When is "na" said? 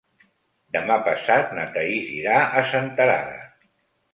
1.59-1.65